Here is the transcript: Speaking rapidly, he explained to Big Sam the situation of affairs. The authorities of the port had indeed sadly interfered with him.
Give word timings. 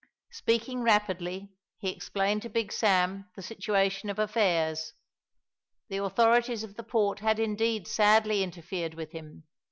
Speaking 0.31 0.81
rapidly, 0.81 1.51
he 1.77 1.91
explained 1.91 2.41
to 2.41 2.49
Big 2.49 2.71
Sam 2.71 3.29
the 3.35 3.43
situation 3.43 4.09
of 4.09 4.17
affairs. 4.17 4.93
The 5.89 5.97
authorities 5.97 6.63
of 6.63 6.75
the 6.75 6.81
port 6.81 7.19
had 7.19 7.37
indeed 7.39 7.85
sadly 7.87 8.41
interfered 8.41 8.95
with 8.95 9.11
him. 9.11 9.43